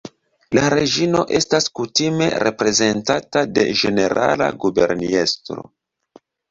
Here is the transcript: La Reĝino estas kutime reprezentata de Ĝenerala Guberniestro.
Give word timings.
La 0.57 0.61
Reĝino 0.73 1.21
estas 1.41 1.67
kutime 1.81 2.31
reprezentata 2.47 3.47
de 3.59 3.69
Ĝenerala 3.83 4.53
Guberniestro. 4.67 5.73